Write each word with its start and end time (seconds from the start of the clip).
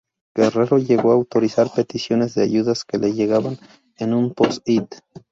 Guerrero 0.35 0.79
llegó 0.79 1.11
a 1.11 1.13
autorizar 1.13 1.69
peticiones 1.71 2.33
de 2.33 2.41
ayudas 2.41 2.85
que 2.85 2.97
le 2.97 3.13
llegaban 3.13 3.59
en 3.97 4.15
un 4.15 4.33
post-it. 4.33 4.95